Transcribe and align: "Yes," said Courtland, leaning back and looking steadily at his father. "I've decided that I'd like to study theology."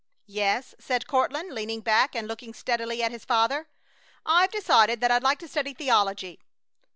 "Yes," 0.25 0.73
said 0.79 1.05
Courtland, 1.05 1.53
leaning 1.53 1.81
back 1.81 2.15
and 2.15 2.27
looking 2.27 2.55
steadily 2.55 3.03
at 3.03 3.11
his 3.11 3.23
father. 3.23 3.67
"I've 4.25 4.49
decided 4.49 4.99
that 4.99 5.11
I'd 5.11 5.21
like 5.21 5.37
to 5.37 5.47
study 5.47 5.75
theology." 5.75 6.39